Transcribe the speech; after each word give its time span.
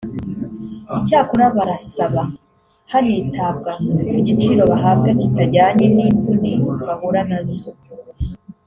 Icyakora 0.97 1.45
barasaba 1.57 2.21
hanitabwa 2.91 3.71
ku 4.09 4.17
giciro 4.27 4.63
bahabwa 4.71 5.09
kitajyanye 5.19 5.85
n’imvune 5.95 6.51
bahura 6.85 7.21
nazo 7.31 7.71